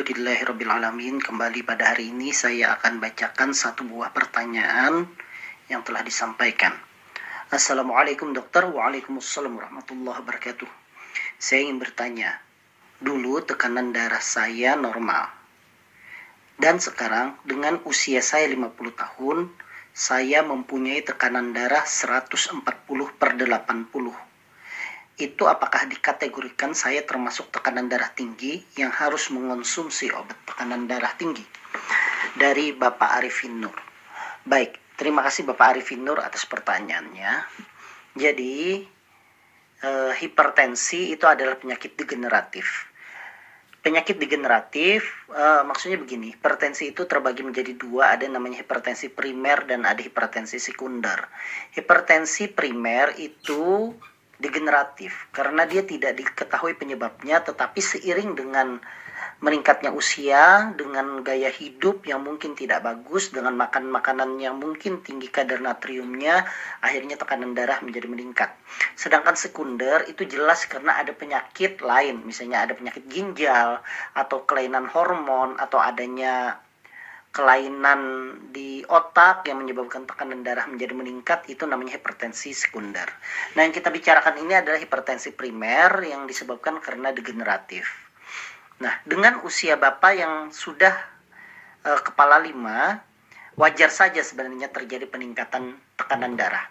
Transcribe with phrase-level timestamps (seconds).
[0.00, 1.20] Alhamdulillahirrabbilalamin.
[1.20, 5.04] Kembali pada hari ini saya akan bacakan satu buah pertanyaan
[5.68, 6.72] yang telah disampaikan.
[7.52, 8.64] Assalamualaikum dokter.
[8.64, 10.64] Waalaikumsalam warahmatullahi wabarakatuh.
[11.36, 12.40] Saya ingin bertanya.
[12.96, 15.28] Dulu tekanan darah saya normal.
[16.56, 19.52] Dan sekarang dengan usia saya 50 tahun,
[19.92, 22.64] saya mempunyai tekanan darah 140
[23.20, 24.29] per 80
[25.20, 31.44] itu apakah dikategorikan saya termasuk tekanan darah tinggi yang harus mengonsumsi obat tekanan darah tinggi
[32.36, 33.76] dari Bapak Arifin Nur.
[34.48, 37.44] Baik, terima kasih Bapak Arifin Nur atas pertanyaannya.
[38.16, 38.84] Jadi
[39.84, 42.88] eh, hipertensi itu adalah penyakit degeneratif.
[43.80, 49.88] Penyakit degeneratif eh, maksudnya begini, hipertensi itu terbagi menjadi dua, ada namanya hipertensi primer dan
[49.88, 51.28] ada hipertensi sekunder.
[51.72, 53.94] Hipertensi primer itu
[54.40, 58.80] degeneratif karena dia tidak diketahui penyebabnya tetapi seiring dengan
[59.40, 65.32] meningkatnya usia dengan gaya hidup yang mungkin tidak bagus dengan makan makanan yang mungkin tinggi
[65.32, 66.44] kadar natriumnya
[66.84, 68.52] akhirnya tekanan darah menjadi meningkat.
[69.00, 72.20] Sedangkan sekunder itu jelas karena ada penyakit lain.
[72.20, 73.80] Misalnya ada penyakit ginjal
[74.12, 76.60] atau kelainan hormon atau adanya
[77.30, 83.06] kelainan di otak yang menyebabkan tekanan darah menjadi meningkat itu namanya hipertensi sekunder.
[83.54, 87.86] Nah, yang kita bicarakan ini adalah hipertensi primer yang disebabkan karena degeneratif.
[88.82, 90.90] Nah, dengan usia Bapak yang sudah
[91.86, 92.98] uh, kepala lima,
[93.54, 96.66] wajar saja sebenarnya terjadi peningkatan tekanan darah.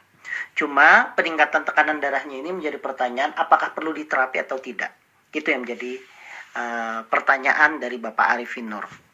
[0.60, 4.92] Cuma peningkatan tekanan darahnya ini menjadi pertanyaan apakah perlu diterapi atau tidak.
[5.32, 6.04] Itu yang menjadi
[6.60, 9.08] uh, pertanyaan dari Bapak Arifin Nur.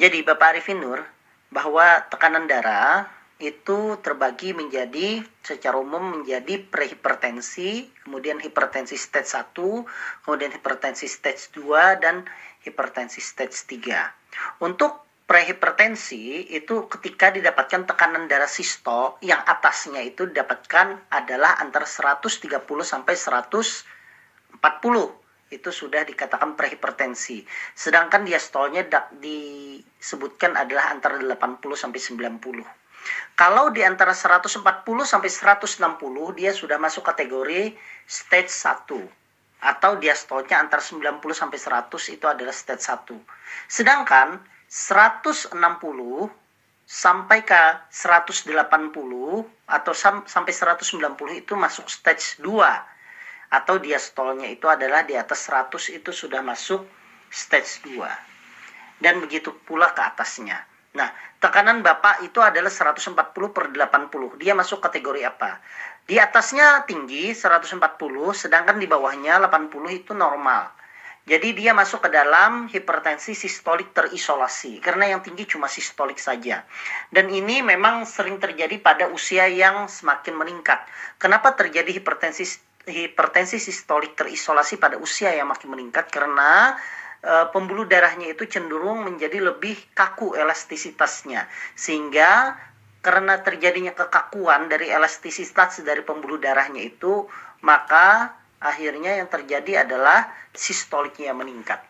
[0.00, 1.04] Jadi Bapak Arifin Nur,
[1.52, 10.54] bahwa tekanan darah itu terbagi menjadi secara umum menjadi prehipertensi, kemudian hipertensi stage 1, kemudian
[10.54, 12.24] hipertensi stage 2 dan
[12.64, 14.64] hipertensi stage 3.
[14.64, 22.48] Untuk prehipertensi itu ketika didapatkan tekanan darah sistol yang atasnya itu didapatkan adalah antara 130
[22.84, 25.21] sampai 140
[25.52, 27.44] itu sudah dikatakan prehipertensi.
[27.76, 28.88] Sedangkan diastolnya
[29.20, 32.64] disebutkan adalah antara 80 sampai 90.
[33.36, 34.62] Kalau di antara 140
[35.04, 37.74] sampai 160 dia sudah masuk kategori
[38.06, 38.88] stage 1
[39.62, 43.14] atau diastolnya antara 90 sampai 100 itu adalah stage 1.
[43.70, 45.54] Sedangkan 160
[46.82, 48.52] sampai ke 180
[49.70, 52.91] atau sam sampai 190 itu masuk stage 2
[53.52, 56.88] atau diastolnya itu adalah di atas 100 itu sudah masuk
[57.28, 58.00] stage 2
[59.04, 60.64] dan begitu pula ke atasnya.
[60.96, 63.12] Nah tekanan bapak itu adalah 140
[63.52, 65.60] per 80 dia masuk kategori apa?
[66.08, 67.76] Di atasnya tinggi 140
[68.32, 70.72] sedangkan di bawahnya 80 itu normal.
[71.22, 74.82] Jadi dia masuk ke dalam hipertensi sistolik terisolasi.
[74.82, 76.66] Karena yang tinggi cuma sistolik saja.
[77.14, 80.82] Dan ini memang sering terjadi pada usia yang semakin meningkat.
[81.22, 82.42] Kenapa terjadi hipertensi
[82.86, 86.74] hipertensi sistolik terisolasi pada usia yang makin meningkat karena
[87.22, 91.46] e, pembuluh darahnya itu cenderung menjadi lebih kaku elastisitasnya
[91.78, 92.58] sehingga
[93.02, 97.26] karena terjadinya kekakuan dari elastisitas dari pembuluh darahnya itu
[97.62, 101.82] maka akhirnya yang terjadi adalah sistoliknya meningkat.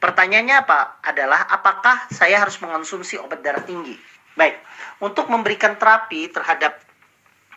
[0.00, 1.02] Pertanyaannya apa?
[1.04, 3.98] Adalah apakah saya harus mengonsumsi obat darah tinggi?
[4.38, 4.56] Baik,
[5.02, 6.80] untuk memberikan terapi terhadap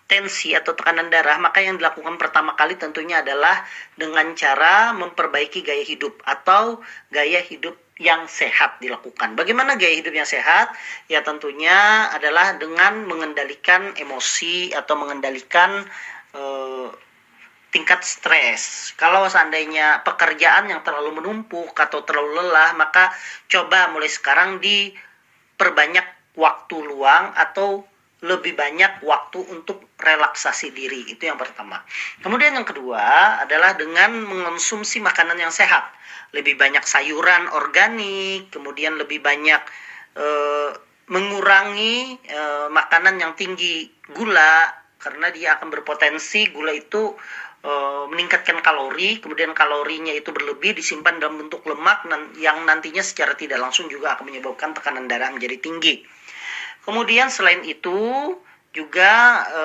[0.07, 3.63] tensi atau tekanan darah, maka yang dilakukan pertama kali tentunya adalah
[3.95, 9.37] dengan cara memperbaiki gaya hidup atau gaya hidup yang sehat dilakukan.
[9.37, 10.73] Bagaimana gaya hidup yang sehat?
[11.07, 15.85] Ya tentunya adalah dengan mengendalikan emosi atau mengendalikan
[16.33, 16.89] eh,
[17.73, 18.93] tingkat stres.
[18.97, 23.09] Kalau seandainya pekerjaan yang terlalu menumpuk atau terlalu lelah, maka
[23.49, 26.05] coba mulai sekarang diperbanyak
[26.37, 27.85] waktu luang atau
[28.23, 31.83] lebih banyak waktu untuk relaksasi diri itu yang pertama.
[32.23, 35.91] Kemudian yang kedua adalah dengan mengonsumsi makanan yang sehat,
[36.31, 39.59] lebih banyak sayuran organik, kemudian lebih banyak
[40.15, 40.27] e,
[41.11, 42.41] mengurangi e,
[42.71, 44.71] makanan yang tinggi gula
[45.03, 47.11] karena dia akan berpotensi gula itu
[47.59, 47.71] e,
[48.07, 52.07] meningkatkan kalori, kemudian kalorinya itu berlebih disimpan dalam bentuk lemak
[52.39, 56.23] yang nantinya secara tidak langsung juga akan menyebabkan tekanan darah menjadi tinggi.
[56.83, 58.35] Kemudian selain itu
[58.73, 59.11] juga
[59.47, 59.61] e,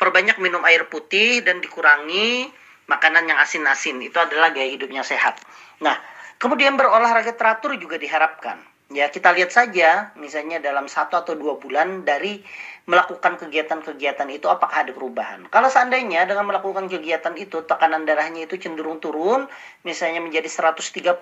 [0.00, 2.48] perbanyak minum air putih dan dikurangi
[2.88, 4.00] makanan yang asin-asin.
[4.00, 5.42] Itu adalah gaya hidupnya sehat.
[5.84, 5.98] Nah,
[6.40, 8.62] kemudian berolahraga teratur juga diharapkan.
[8.92, 12.44] Ya, kita lihat saja misalnya dalam satu atau dua bulan dari
[12.84, 15.48] melakukan kegiatan-kegiatan itu apakah ada perubahan?
[15.48, 19.48] Kalau seandainya dengan melakukan kegiatan itu tekanan darahnya itu cenderung turun,
[19.88, 21.16] misalnya menjadi 130,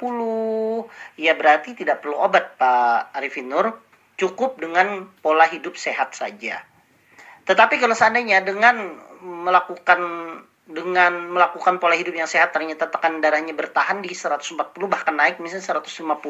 [1.22, 3.78] ya berarti tidak perlu obat Pak Arifin Nur,
[4.22, 6.62] cukup dengan pola hidup sehat saja.
[7.42, 9.98] Tetapi kalau seandainya dengan melakukan
[10.62, 15.82] dengan melakukan pola hidup yang sehat ternyata tekanan darahnya bertahan di 140 bahkan naik misalnya
[15.82, 16.22] 150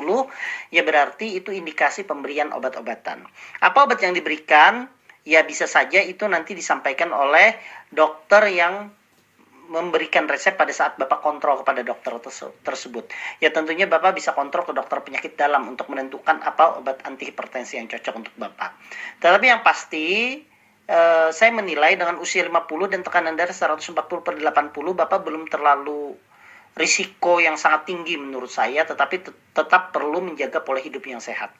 [0.72, 3.28] ya berarti itu indikasi pemberian obat-obatan.
[3.60, 4.88] Apa obat yang diberikan?
[5.22, 7.54] Ya bisa saja itu nanti disampaikan oleh
[7.92, 8.90] dokter yang
[9.70, 12.12] memberikan resep pada saat Bapak kontrol kepada dokter
[12.66, 13.08] tersebut.
[13.38, 17.78] Ya tentunya Bapak bisa kontrol ke dokter penyakit dalam untuk menentukan apa obat anti hipertensi
[17.78, 18.74] yang cocok untuk Bapak.
[19.22, 20.38] Tetapi yang pasti
[20.90, 26.16] uh, saya menilai dengan usia 50 dan tekanan darah 140 per 80 Bapak belum terlalu
[26.72, 29.20] risiko yang sangat tinggi menurut saya tetapi
[29.52, 31.52] tetap perlu menjaga pola hidup yang sehat.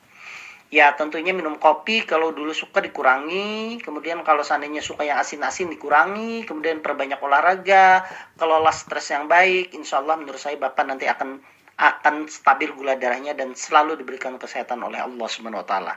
[0.73, 6.49] Ya tentunya minum kopi kalau dulu suka dikurangi, kemudian kalau seandainya suka yang asin-asin dikurangi,
[6.49, 8.01] kemudian perbanyak olahraga,
[8.41, 11.45] kelola stres yang baik, insya Allah menurut saya Bapak nanti akan
[11.77, 15.93] akan stabil gula darahnya dan selalu diberikan kesehatan oleh Allah Subhanahu wa taala.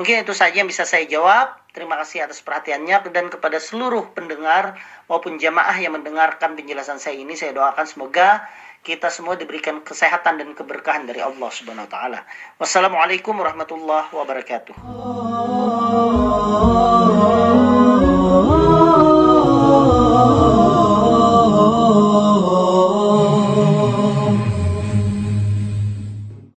[0.00, 1.60] Mungkin itu saja yang bisa saya jawab.
[1.76, 7.36] Terima kasih atas perhatiannya dan kepada seluruh pendengar maupun jamaah yang mendengarkan penjelasan saya ini
[7.36, 8.44] saya doakan semoga
[8.84, 12.20] kita semua diberikan kesehatan dan keberkahan dari Allah Subhanahu wa taala.
[12.60, 14.76] Wassalamualaikum warahmatullahi wabarakatuh.